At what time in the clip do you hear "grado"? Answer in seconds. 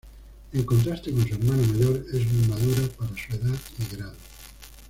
3.95-4.15